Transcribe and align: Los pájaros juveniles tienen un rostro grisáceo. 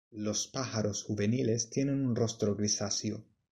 Los 0.15 0.47
pájaros 0.47 1.03
juveniles 1.03 1.69
tienen 1.69 2.03
un 2.03 2.15
rostro 2.15 2.55
grisáceo. 2.55 3.23